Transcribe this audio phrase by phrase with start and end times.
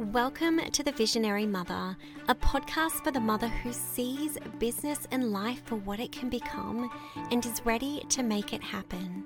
[0.00, 1.96] Welcome to The Visionary Mother,
[2.26, 6.90] a podcast for the mother who sees business and life for what it can become
[7.30, 9.22] and is ready to make it happen.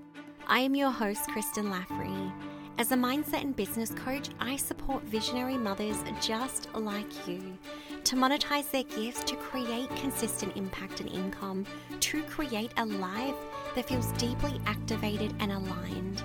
[0.47, 2.33] I am your host, Kristen Laffrey.
[2.77, 7.57] As a mindset and business coach, I support visionary mothers just like you
[8.05, 11.65] to monetize their gifts to create consistent impact and income,
[12.01, 13.37] to create a life
[13.75, 16.23] that feels deeply activated and aligned.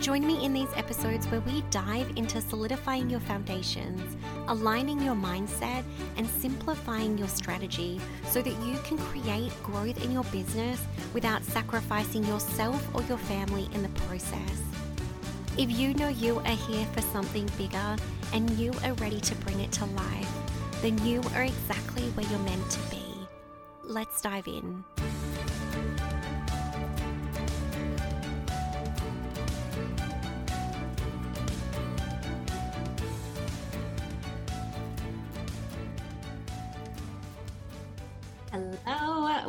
[0.00, 4.16] Join me in these episodes where we dive into solidifying your foundations,
[4.46, 5.84] aligning your mindset,
[6.16, 10.80] and simplifying your strategy so that you can create growth in your business
[11.14, 14.62] without sacrificing yourself or your family in the process.
[15.58, 17.96] If you know you are here for something bigger
[18.34, 20.32] and you are ready to bring it to life,
[20.82, 23.02] then you are exactly where you're meant to be.
[23.82, 24.84] Let's dive in.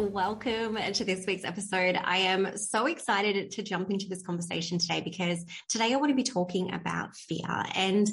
[0.07, 1.99] Welcome to this week's episode.
[2.01, 6.15] I am so excited to jump into this conversation today because today I want to
[6.15, 7.65] be talking about fear.
[7.75, 8.07] And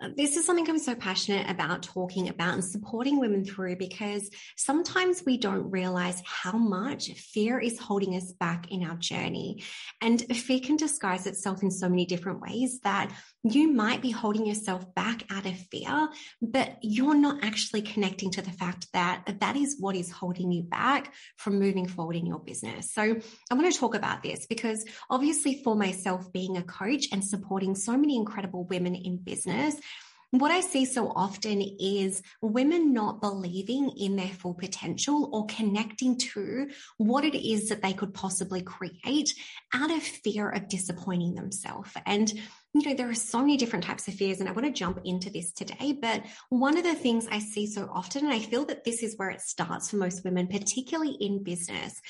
[0.00, 4.30] uh, this is something I'm so passionate about talking about and supporting women through because
[4.56, 9.62] sometimes we don't realize how much fear is holding us back in our journey.
[10.00, 13.12] And fear can disguise itself in so many different ways that
[13.54, 16.08] you might be holding yourself back out of fear,
[16.40, 20.62] but you're not actually connecting to the fact that that is what is holding you
[20.62, 22.92] back from moving forward in your business.
[22.92, 23.02] So
[23.50, 27.74] I want to talk about this because obviously for myself being a coach and supporting
[27.74, 29.76] so many incredible women in business,
[30.30, 36.18] what I see so often is women not believing in their full potential or connecting
[36.18, 36.68] to
[36.98, 39.34] what it is that they could possibly create
[39.72, 41.90] out of fear of disappointing themselves.
[42.04, 42.32] And
[42.74, 45.00] you know, there are so many different types of fears, and I want to jump
[45.04, 45.96] into this today.
[45.98, 49.16] But one of the things I see so often, and I feel that this is
[49.16, 52.02] where it starts for most women, particularly in business,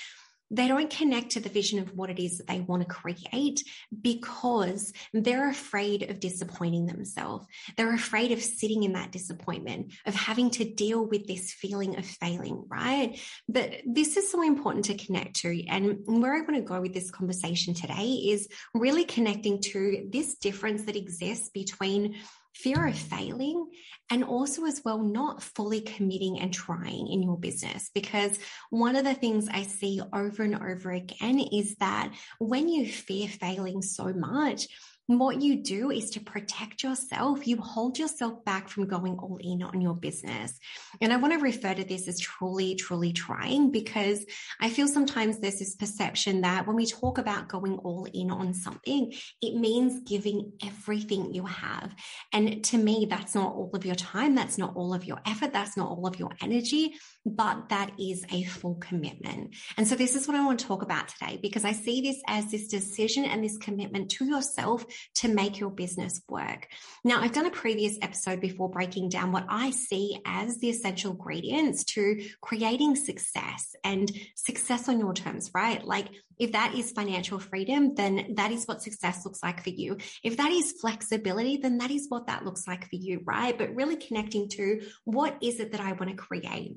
[0.51, 3.65] they don't connect to the vision of what it is that they want to create
[4.01, 7.47] because they're afraid of disappointing themselves.
[7.77, 12.07] They're afraid of sitting in that disappointment, of having to deal with this feeling of
[12.07, 13.21] failing, right?
[13.49, 15.67] But this is so important to connect to.
[15.67, 20.37] And where I want to go with this conversation today is really connecting to this
[20.37, 22.17] difference that exists between
[22.63, 23.69] fear of failing,
[24.11, 27.91] and also as well, not fully committing and trying in your business.
[27.95, 28.39] Because
[28.71, 33.29] one of the things I see over and over again is that when you fear
[33.29, 34.69] failing so much,
[35.07, 37.47] what you do is to protect yourself.
[37.47, 40.59] You hold yourself back from going all in on your business.
[41.01, 44.27] And I want to refer to this as truly, truly trying because
[44.61, 48.53] I feel sometimes there's this perception that when we talk about going all in on
[48.53, 51.95] something, it means giving everything you have.
[52.33, 54.35] And to me, that's not all of your time.
[54.35, 55.53] That's not all of your effort.
[55.53, 56.95] That's not all of your energy
[57.27, 59.57] but that is a full commitment.
[59.77, 62.23] And so this is what I want to talk about today because I see this
[62.29, 64.85] as this decision and this commitment to yourself
[65.17, 66.69] to make your business work.
[67.05, 71.13] Now, I've done a previous episode before breaking down what I see as the essential
[71.13, 75.85] ingredients to creating success and success on your terms, right?
[75.85, 76.09] Like
[76.39, 79.97] if that is financial freedom, then that is what success looks like for you.
[80.23, 83.57] If that is flexibility, then that is what that looks like for you, right?
[83.57, 86.77] But really connecting to what is it that I want to create?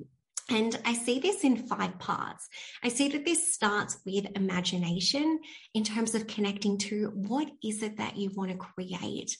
[0.50, 2.48] And I see this in five parts.
[2.82, 5.38] I see that this starts with imagination
[5.74, 9.36] in terms of connecting to what is it that you want to create,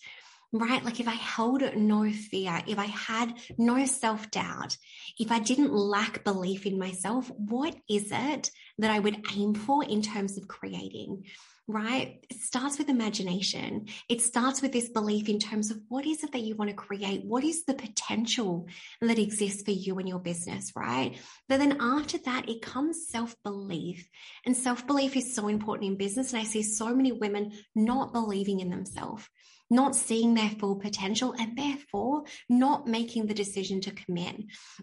[0.53, 0.84] right?
[0.84, 4.76] Like if I held no fear, if I had no self doubt,
[5.19, 9.82] if I didn't lack belief in myself, what is it that I would aim for
[9.82, 11.25] in terms of creating?
[11.72, 12.25] Right?
[12.28, 13.86] It starts with imagination.
[14.08, 16.76] It starts with this belief in terms of what is it that you want to
[16.76, 17.25] create?
[17.25, 18.69] What is the potential
[19.00, 21.16] that exists for you and your business, right?
[21.48, 24.09] But then after that, it comes self belief.
[24.44, 26.32] And self belief is so important in business.
[26.32, 29.28] And I see so many women not believing in themselves
[29.70, 34.36] not seeing their full potential and therefore not making the decision to commit.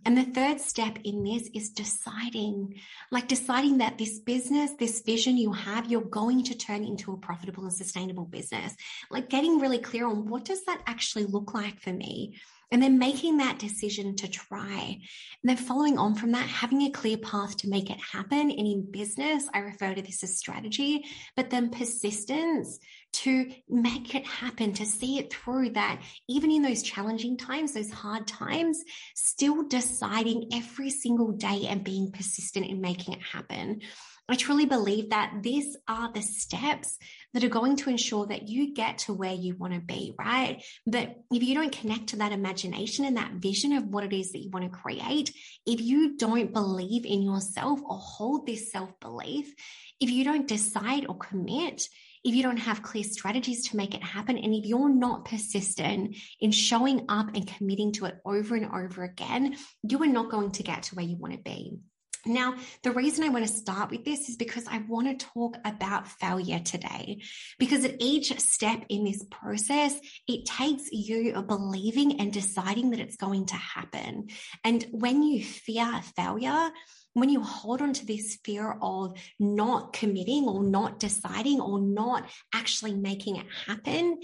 [0.06, 2.80] And the third step in this is deciding,
[3.12, 7.18] like deciding that this business, this vision you have, you're going to turn into a
[7.18, 8.76] profitable and sustainable business.
[9.12, 12.38] Like getting really clear on what does that actually look like for me?
[12.72, 15.00] and then making that decision to try.
[15.42, 18.40] And then following on from that, having a clear path to make it happen.
[18.40, 22.80] And in business, I refer to this as strategy, but then persistence
[23.14, 27.92] to make it happen, to see it through that even in those challenging times, those
[27.92, 28.84] hard times,
[29.16, 33.82] still deciding every single day and being persistent in making it happen.
[34.30, 36.98] I truly believe that these are the steps
[37.34, 40.62] that are going to ensure that you get to where you want to be, right?
[40.86, 44.34] But if you don't connect to that imagination and that vision of what it is
[44.34, 45.34] that you want to create,
[45.66, 49.54] if you don't believe in yourself or hold this self belief,
[50.02, 51.88] if you don't decide or commit,
[52.28, 56.18] if you don't have clear strategies to make it happen, and if you're not persistent
[56.42, 60.52] in showing up and committing to it over and over again, you are not going
[60.52, 61.78] to get to where you want to be.
[62.26, 65.56] Now, the reason I want to start with this is because I want to talk
[65.64, 67.22] about failure today.
[67.58, 69.98] Because at each step in this process,
[70.28, 74.28] it takes you believing and deciding that it's going to happen.
[74.66, 76.72] And when you fear failure,
[77.14, 82.30] when you hold on to this fear of not committing or not deciding or not
[82.54, 84.20] actually making it happen,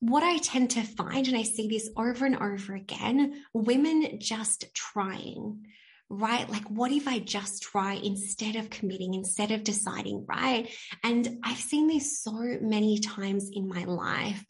[0.00, 4.66] what I tend to find, and I see this over and over again, women just
[4.74, 5.66] trying,
[6.10, 6.48] right?
[6.48, 10.70] Like, what if I just try instead of committing, instead of deciding, right?
[11.02, 14.44] And I've seen this so many times in my life,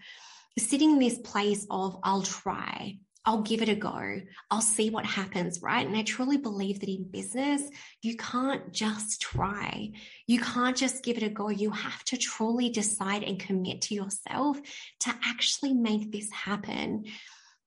[0.58, 4.20] sitting in this place of, I'll try, I'll give it a go.
[4.50, 5.86] I'll see what happens, right?
[5.86, 7.62] And I truly believe that in business,
[8.02, 9.92] you can't just try.
[10.26, 11.48] You can't just give it a go.
[11.48, 14.60] You have to truly decide and commit to yourself
[15.00, 17.04] to actually make this happen.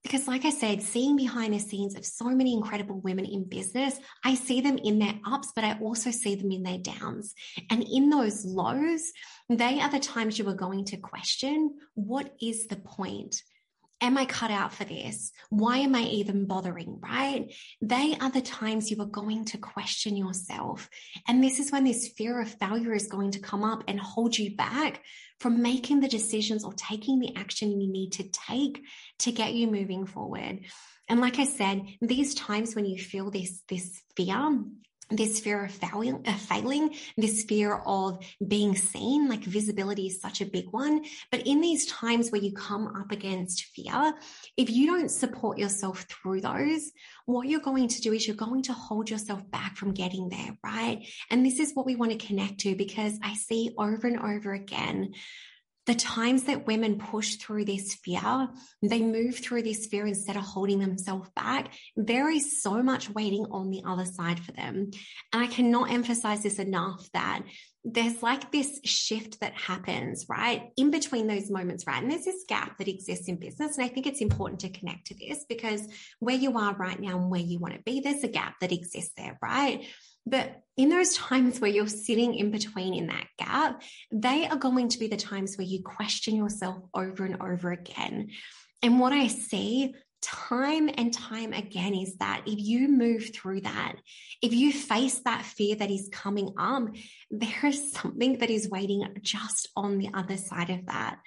[0.04, 4.00] Because, like I said, seeing behind the scenes of so many incredible women in business,
[4.24, 7.34] I see them in their ups, but I also see them in their downs.
[7.70, 9.12] And in those lows,
[9.50, 13.42] they are the times you are going to question what is the point?
[14.02, 15.32] Am I cut out for this?
[15.50, 17.00] Why am I even bothering?
[17.02, 17.54] Right?
[17.82, 20.90] They are the times you are going to question yourself.
[21.28, 24.38] And this is when this fear of failure is going to come up and hold
[24.38, 25.02] you back
[25.40, 28.84] from making the decisions or taking the action you need to take
[29.20, 30.62] to get you moving forward.
[31.10, 34.60] And like I said, these times when you feel this, this fear,
[35.10, 40.46] this fear of failing, failing, this fear of being seen, like visibility is such a
[40.46, 41.06] big one.
[41.32, 44.14] But in these times where you come up against fear,
[44.58, 46.92] if you don't support yourself through those,
[47.26, 50.58] what you're going to do is you're going to hold yourself back from getting there,
[50.64, 51.06] right?
[51.30, 54.54] And this is what we want to connect to because I see over and over
[54.54, 55.14] again
[55.88, 58.50] the times that women push through this fear,
[58.82, 63.46] they move through this fear instead of holding themselves back, there is so much waiting
[63.52, 64.92] on the other side for them.
[65.32, 67.42] And I cannot emphasize this enough that
[67.86, 70.72] there's like this shift that happens, right?
[70.76, 72.02] In between those moments, right?
[72.02, 73.78] And there's this gap that exists in business.
[73.78, 75.88] And I think it's important to connect to this because
[76.20, 78.74] where you are right now and where you want to be, there's a gap that
[78.74, 79.86] exists there, right?
[80.30, 83.82] But in those times where you're sitting in between in that gap,
[84.12, 88.30] they are going to be the times where you question yourself over and over again.
[88.84, 93.96] And what I see time and time again is that if you move through that,
[94.42, 96.90] if you face that fear that is coming up,
[97.32, 101.20] there is something that is waiting just on the other side of that.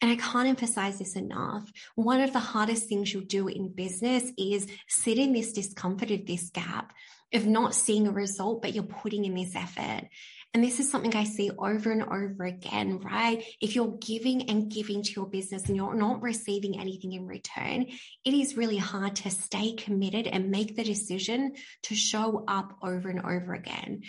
[0.00, 1.70] And I can't emphasize this enough.
[1.94, 6.26] One of the hardest things you'll do in business is sit in this discomfort of
[6.26, 6.92] this gap
[7.34, 10.08] of not seeing a result, but you're putting in this effort.
[10.54, 13.42] And this is something I see over and over again, right?
[13.62, 17.86] If you're giving and giving to your business and you're not receiving anything in return,
[18.24, 23.08] it is really hard to stay committed and make the decision to show up over
[23.08, 24.02] and over again.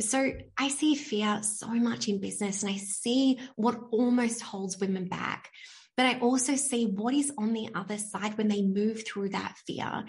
[0.00, 5.06] So I see fear so much in business and I see what almost holds women
[5.06, 5.50] back.
[5.98, 9.56] But I also see what is on the other side when they move through that
[9.66, 10.04] fear.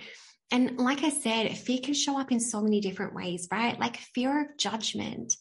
[0.52, 3.80] And like I said, fear can show up in so many different ways, right?
[3.80, 5.36] Like fear of judgment,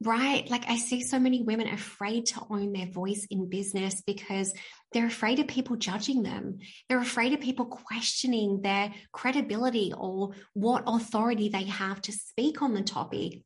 [0.00, 0.48] right?
[0.48, 4.54] Like I see so many women afraid to own their voice in business because
[4.92, 6.58] they're afraid of people judging them.
[6.88, 12.74] They're afraid of people questioning their credibility or what authority they have to speak on
[12.74, 13.42] the topic.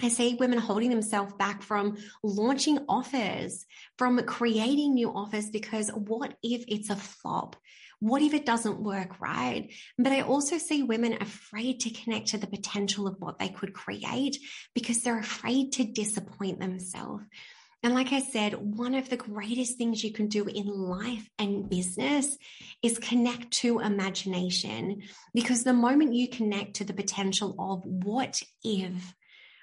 [0.00, 6.34] I see women holding themselves back from launching offers, from creating new offers because what
[6.42, 7.56] if it's a flop?
[8.00, 9.72] What if it doesn't work right?
[9.98, 13.72] But I also see women afraid to connect to the potential of what they could
[13.72, 14.38] create
[14.74, 17.24] because they're afraid to disappoint themselves.
[17.82, 21.70] And like I said, one of the greatest things you can do in life and
[21.70, 22.36] business
[22.82, 25.02] is connect to imagination.
[25.32, 29.14] Because the moment you connect to the potential of what if,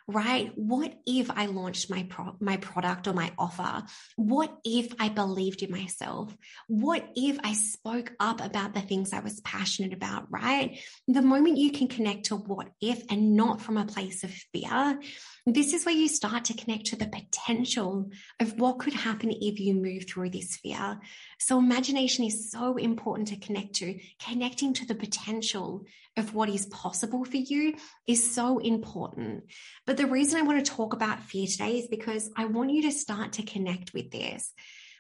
[0.08, 0.52] right?
[0.56, 3.84] What if I launched my pro- my product or my offer?
[4.16, 6.36] What if I believed in myself?
[6.68, 10.80] What if I spoke up about the things I was passionate about, right?
[11.08, 15.00] The moment you can connect to what if and not from a place of fear,
[15.48, 19.60] this is where you start to connect to the potential of what could happen if
[19.60, 21.00] you move through this fear.
[21.40, 24.00] So imagination is so important to connect to.
[24.20, 25.86] Connecting to the potential
[26.18, 27.76] of what is possible for you
[28.08, 29.44] is so important.
[29.86, 32.84] But the reason I want to talk about fear today is because I want you
[32.84, 34.54] to start to connect with this.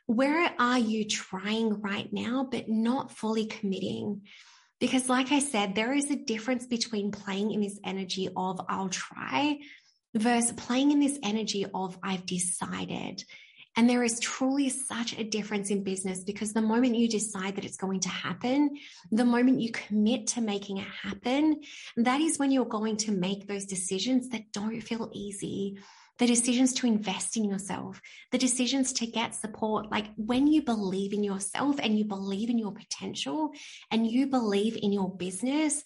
[0.08, 4.22] Where are you trying right now, but not fully committing?
[4.80, 8.90] Because, like I said, there is a difference between playing in this energy of I'll
[8.90, 9.60] try
[10.14, 13.24] versus playing in this energy of I've decided.
[13.78, 17.66] And there is truly such a difference in business because the moment you decide that
[17.66, 18.78] it's going to happen,
[19.12, 21.62] the moment you commit to making it happen,
[21.98, 25.78] that is when you're going to make those decisions that don't feel easy.
[26.18, 28.00] The decisions to invest in yourself,
[28.32, 29.92] the decisions to get support.
[29.92, 33.52] Like when you believe in yourself and you believe in your potential
[33.92, 35.84] and you believe in your business,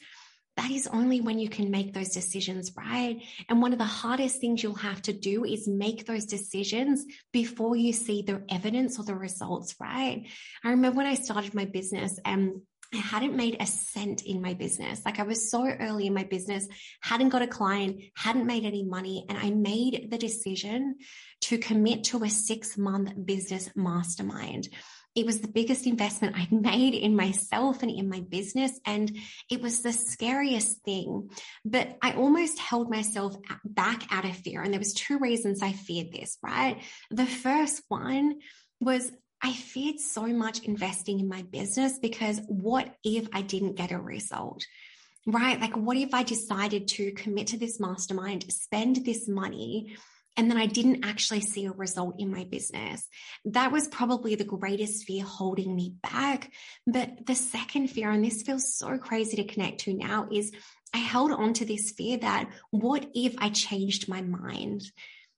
[0.60, 3.24] that is only when you can make those decisions, right?
[3.48, 7.78] And one of the hardest things you'll have to do is make those decisions before
[7.78, 10.28] you see the evidence or the results, right?
[10.62, 12.62] I remember when I started my business and
[12.94, 15.02] I hadn't made a cent in my business.
[15.06, 16.68] Like I was so early in my business,
[17.00, 19.28] hadn't got a client, hadn't made any money.
[19.30, 20.98] And I made the decision
[21.42, 24.68] to commit to a six month business mastermind.
[25.20, 28.80] It was the biggest investment I'd made in myself and in my business.
[28.86, 29.18] And
[29.52, 31.30] it was the scariest thing.
[31.66, 33.36] But I almost held myself
[33.66, 34.62] back out of fear.
[34.62, 36.82] And there was two reasons I feared this, right?
[37.12, 38.40] The first one
[38.80, 39.12] was
[39.42, 44.00] I feared so much investing in my business because what if I didn't get a
[44.00, 44.66] result?
[45.28, 45.60] Right?
[45.60, 49.98] Like, what if I decided to commit to this mastermind, spend this money,
[50.38, 53.08] and then I didn't actually see a result in my business.
[53.46, 56.52] That was probably the greatest fear holding me back.
[56.88, 60.52] But the second fear, and this feels so crazy to connect to now, is
[60.94, 64.84] I held on to this fear that what if I changed my mind?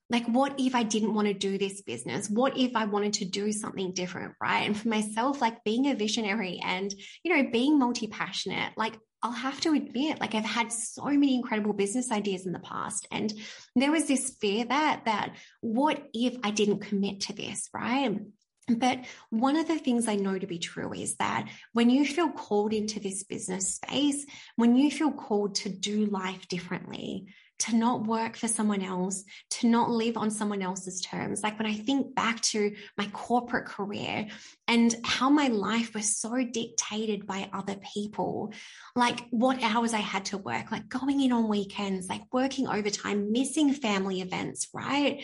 [0.10, 2.30] Like, what if I didn't want to do this business?
[2.30, 4.34] What if I wanted to do something different?
[4.42, 4.68] Right.
[4.68, 6.94] And for myself, like being a visionary and,
[7.24, 11.36] you know, being multi passionate, like I'll have to admit, like I've had so many
[11.36, 13.08] incredible business ideas in the past.
[13.12, 13.32] And
[13.76, 18.20] there was this fear that, that what if I didn't commit to this, right?
[18.68, 22.30] But one of the things I know to be true is that when you feel
[22.30, 24.26] called into this business space,
[24.56, 27.28] when you feel called to do life differently,
[27.62, 31.44] to not work for someone else, to not live on someone else's terms.
[31.44, 34.28] Like when I think back to my corporate career
[34.68, 38.54] and how my life was so dictated by other people,
[38.96, 43.32] like what hours I had to work, like going in on weekends, like working overtime,
[43.32, 45.24] missing family events, right?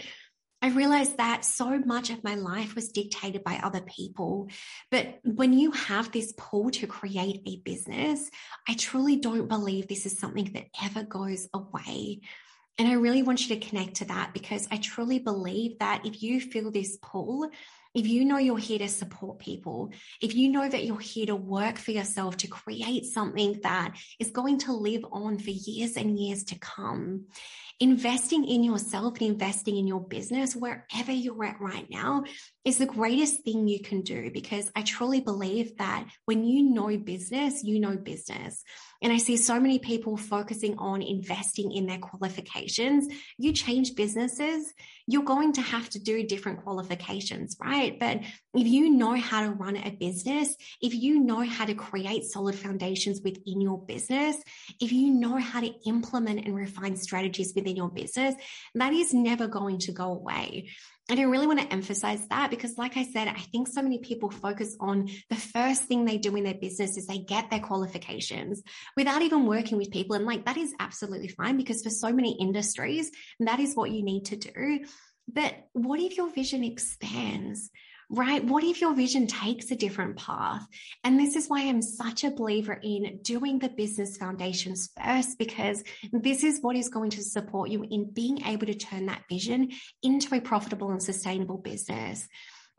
[0.62, 4.50] I realized that so much of my life was dictated by other people.
[4.90, 8.30] But when you have this pull to create a business,
[8.68, 12.22] I truly don't believe this is something that ever goes away.
[12.80, 16.22] And I really want you to connect to that because I truly believe that if
[16.22, 17.50] you feel this pull,
[17.96, 21.36] if you know you're here to support people, if you know that you're here to
[21.36, 26.20] work for yourself, to create something that is going to live on for years and
[26.20, 27.26] years to come,
[27.80, 32.24] investing in yourself and investing in your business, wherever you're at right now,
[32.68, 36.98] is the greatest thing you can do because I truly believe that when you know
[36.98, 38.62] business, you know business.
[39.02, 43.08] And I see so many people focusing on investing in their qualifications.
[43.38, 44.74] You change businesses,
[45.06, 47.98] you're going to have to do different qualifications, right?
[47.98, 48.20] But
[48.54, 52.56] if you know how to run a business, if you know how to create solid
[52.56, 54.36] foundations within your business,
[54.82, 58.36] if you know how to implement and refine strategies within your business,
[58.76, 60.68] that is never going to go away.
[61.10, 64.00] And I really want to emphasize that because, like I said, I think so many
[64.00, 67.62] people focus on the first thing they do in their business is they get their
[67.62, 68.62] qualifications
[68.98, 70.18] without even working with people.
[70.18, 73.10] And like that is absolutely fine because for so many industries,
[73.40, 74.86] that is what you need to do.
[75.32, 77.70] But what if your vision expands?
[78.10, 78.44] Right?
[78.44, 80.66] What if your vision takes a different path?
[81.04, 85.84] And this is why I'm such a believer in doing the business foundations first, because
[86.12, 89.72] this is what is going to support you in being able to turn that vision
[90.02, 92.28] into a profitable and sustainable business.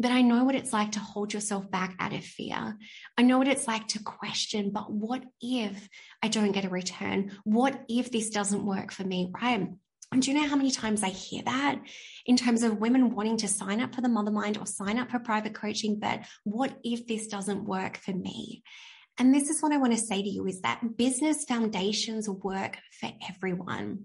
[0.00, 2.76] But I know what it's like to hold yourself back out of fear.
[3.16, 5.88] I know what it's like to question, but what if
[6.22, 7.32] I don't get a return?
[7.42, 9.68] What if this doesn't work for me, right?
[10.10, 11.80] And do you know how many times I hear that
[12.24, 15.10] in terms of women wanting to sign up for the mother mind or sign up
[15.10, 15.98] for private coaching?
[16.00, 18.62] But what if this doesn't work for me?
[19.18, 22.78] And this is what I want to say to you is that business foundations work
[23.00, 24.04] for everyone,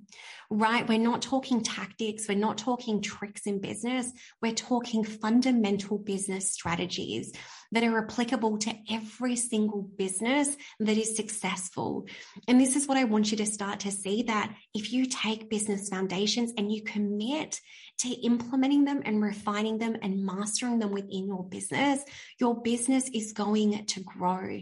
[0.49, 0.87] right?
[0.89, 2.27] We're not talking tactics.
[2.27, 4.11] We're not talking tricks in business.
[4.41, 7.31] We're talking fundamental business strategies
[7.73, 12.07] that are applicable to every single business that is successful.
[12.47, 15.49] And this is what I want you to start to see that if you take
[15.49, 17.59] business foundations and you commit
[17.99, 22.03] to implementing them and refining them and mastering them within your business,
[22.39, 24.61] your business is going to grow.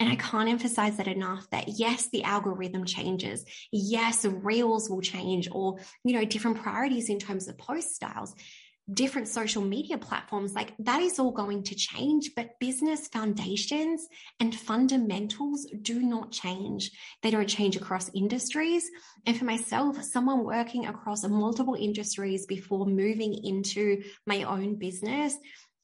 [0.00, 3.44] And I can't emphasize that enough that yes, the algorithm changes.
[3.70, 8.34] Yes, reels will change or, you know, different priorities in terms of post styles
[8.92, 14.06] different social media platforms, like that is all going to change, but business foundations
[14.40, 16.90] and fundamentals do not change.
[17.22, 18.90] They don't change across industries.
[19.26, 25.36] And for myself, someone working across multiple industries before moving into my own business,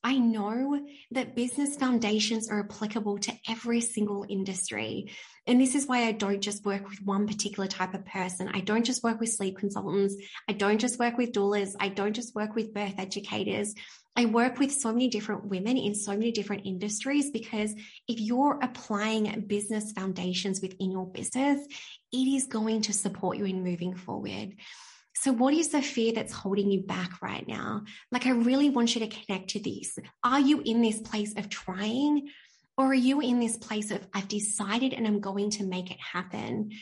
[0.06, 5.10] I know that business foundations are applicable to every single industry.
[5.48, 8.48] And this is why I don't just work with one particular type of person.
[8.54, 10.14] I don't just work with sleep consultants.
[10.48, 11.74] I don't just work with doulas.
[11.80, 13.74] I don't just work with birth educators.
[14.14, 17.74] I work with so many different women in so many different industries because
[18.06, 21.66] if you're applying business foundations within your business,
[22.12, 24.54] it is going to support you in moving forward.
[25.22, 27.84] So, what is the fear that's holding you back right now?
[28.12, 29.98] Like, I really want you to connect to this.
[30.22, 32.28] Are you in this place of trying,
[32.76, 35.98] or are you in this place of, I've decided and I'm going to make it
[36.00, 36.72] happen?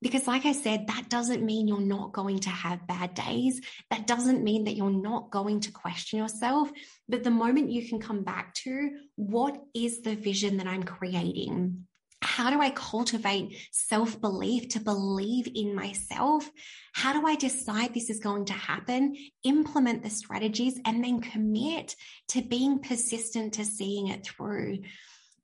[0.00, 3.60] Because, like I said, that doesn't mean you're not going to have bad days.
[3.90, 6.70] That doesn't mean that you're not going to question yourself.
[7.08, 11.86] But the moment you can come back to what is the vision that I'm creating?
[12.30, 16.48] How do I cultivate self belief to believe in myself?
[16.92, 21.96] How do I decide this is going to happen, implement the strategies, and then commit
[22.28, 24.78] to being persistent to seeing it through?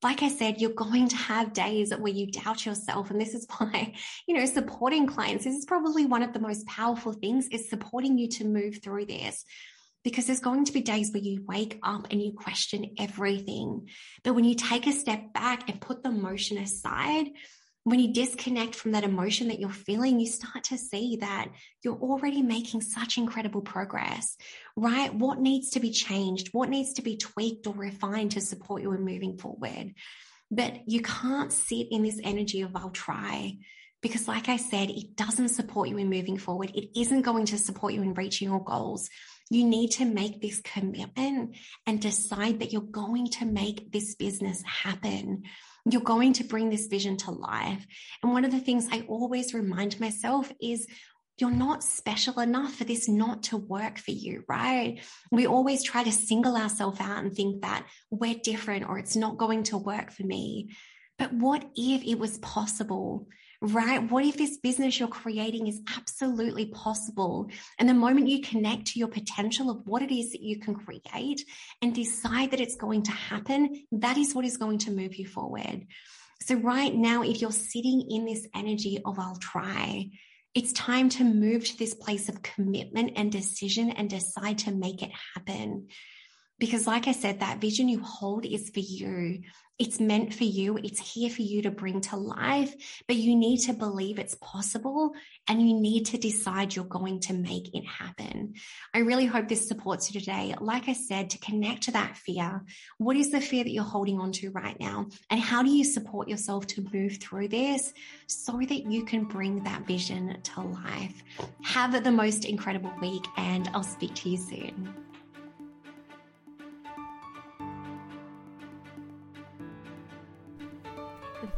[0.02, 3.10] like I said, you're going to have days where you doubt yourself.
[3.10, 3.94] And this is why,
[4.28, 8.16] you know, supporting clients, this is probably one of the most powerful things is supporting
[8.16, 9.44] you to move through this
[10.06, 13.88] because there's going to be days where you wake up and you question everything.
[14.22, 17.26] But when you take a step back and put the emotion aside,
[17.82, 21.48] when you disconnect from that emotion that you're feeling, you start to see that
[21.82, 24.36] you're already making such incredible progress,
[24.76, 25.12] right?
[25.12, 26.50] What needs to be changed?
[26.52, 29.92] What needs to be tweaked or refined to support you in moving forward?
[30.52, 33.56] But you can't sit in this energy of, I'll try.
[34.02, 36.70] Because, like I said, it doesn't support you in moving forward.
[36.76, 39.10] It isn't going to support you in reaching your goals.
[39.50, 44.62] You need to make this commitment and decide that you're going to make this business
[44.64, 45.44] happen.
[45.88, 47.86] You're going to bring this vision to life.
[48.22, 50.86] And one of the things I always remind myself is
[51.38, 55.00] you're not special enough for this not to work for you, right?
[55.30, 59.36] We always try to single ourselves out and think that we're different or it's not
[59.36, 60.70] going to work for me.
[61.18, 63.28] But what if it was possible
[63.60, 64.10] right?
[64.10, 67.50] What if this business you're creating is absolutely possible?
[67.78, 70.74] And the moment you connect to your potential of what it is that you can
[70.74, 71.44] create
[71.82, 75.26] and decide that it's going to happen, that is what is going to move you
[75.26, 75.86] forward.
[76.42, 80.10] So, right now, if you're sitting in this energy of I'll try,
[80.54, 85.02] it's time to move to this place of commitment and decision and decide to make
[85.02, 85.88] it happen.
[86.58, 89.42] Because, like I said, that vision you hold is for you.
[89.78, 90.78] It's meant for you.
[90.78, 92.74] It's here for you to bring to life,
[93.06, 95.12] but you need to believe it's possible
[95.48, 98.54] and you need to decide you're going to make it happen.
[98.94, 100.54] I really hope this supports you today.
[100.58, 102.64] Like I said, to connect to that fear.
[102.96, 105.08] What is the fear that you're holding on to right now?
[105.28, 107.92] And how do you support yourself to move through this
[108.28, 111.22] so that you can bring that vision to life?
[111.64, 114.94] Have the most incredible week and I'll speak to you soon.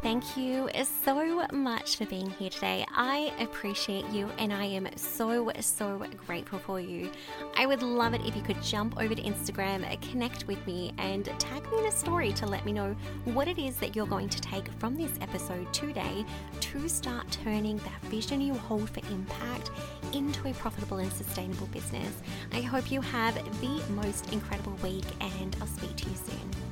[0.01, 0.69] Thank you
[1.03, 2.85] so much for being here today.
[2.95, 7.11] I appreciate you and I am so, so grateful for you.
[7.57, 11.25] I would love it if you could jump over to Instagram, connect with me, and
[11.37, 14.29] tag me in a story to let me know what it is that you're going
[14.29, 16.23] to take from this episode today
[16.61, 19.69] to start turning that vision you hold for impact
[20.13, 22.21] into a profitable and sustainable business.
[22.53, 26.68] I hope you have the most incredible week and I'll speak to you soon.